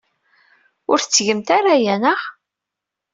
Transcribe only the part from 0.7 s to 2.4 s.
Ur tettgemt ara aya, naɣ?